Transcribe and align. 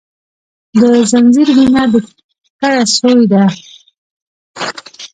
د 0.79 0.81
خنځیر 1.09 1.47
وینه 1.57 1.83
در 1.91 2.03
کډه 2.59 2.83
سوې 2.95 3.25
ده 3.31 3.43